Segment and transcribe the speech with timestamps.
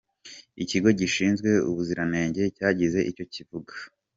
[0.63, 3.73] Ikigo gishinzwe ubuziranenge cyagize icyo kivuga.